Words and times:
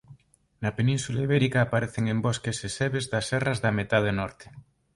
Na 0.63 0.71
Península 0.77 1.23
Ibérica 1.27 1.59
aparece 1.61 1.99
en 2.13 2.19
bosques 2.27 2.57
e 2.67 2.69
sebes 2.79 3.05
das 3.11 3.27
serras 3.31 3.57
da 3.63 3.75
metade 3.79 4.11
norte. 4.19 4.45